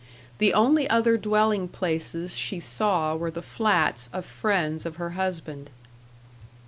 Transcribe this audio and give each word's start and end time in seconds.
The 0.39 0.51
only 0.55 0.89
other 0.89 1.15
dwelling 1.15 1.67
places 1.67 2.35
she 2.35 2.59
saw 2.59 3.15
were 3.15 3.29
the 3.29 3.43
flats 3.43 4.09
of 4.11 4.25
friends 4.25 4.83
of 4.83 4.95
her 4.95 5.11
husband. 5.11 5.69